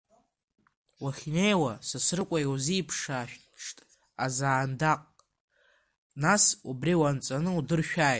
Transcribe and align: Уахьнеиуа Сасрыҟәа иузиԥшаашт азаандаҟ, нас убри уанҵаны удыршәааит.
Уахьнеиуа 1.03 1.73
Сасрыҟәа 1.87 2.39
иузиԥшаашт 2.41 3.77
азаандаҟ, 4.25 5.01
нас 6.23 6.43
убри 6.69 6.93
уанҵаны 7.01 7.51
удыршәааит. 7.59 8.09